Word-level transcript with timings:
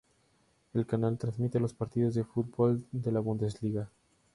El 0.73 0.87
canal 0.87 1.19
transmite 1.19 1.59
los 1.59 1.75
partidos 1.75 2.15
de 2.15 2.23
fútbol 2.23 2.83
de 2.91 3.11
la 3.11 3.19
Bundesliga. 3.19 3.87